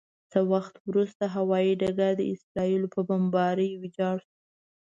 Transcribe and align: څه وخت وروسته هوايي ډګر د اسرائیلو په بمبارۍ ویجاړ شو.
څه 0.31 0.39
وخت 0.51 0.75
وروسته 0.89 1.23
هوايي 1.35 1.73
ډګر 1.81 2.11
د 2.17 2.21
اسرائیلو 2.33 2.87
په 2.95 3.01
بمبارۍ 3.09 3.71
ویجاړ 3.81 4.17
شو. 4.25 4.31